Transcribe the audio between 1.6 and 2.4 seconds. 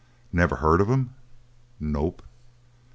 "Nope."